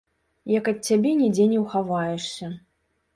[0.51, 2.51] Як ад цябе нідзе не ўхаваешся.